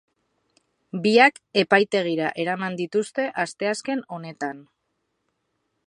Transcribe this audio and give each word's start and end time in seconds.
Biak 1.03 1.37
epaitegira 1.63 2.31
eraman 2.45 2.79
dituzte 2.81 3.27
asteazken 3.45 4.03
honetan. 4.17 4.65